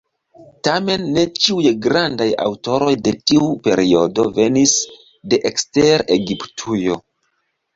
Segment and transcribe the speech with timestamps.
[0.67, 4.75] Tamen ne ĉiuj grandaj aŭtoroj de tiu periodo venis
[5.35, 6.99] de ekster Egiptujo.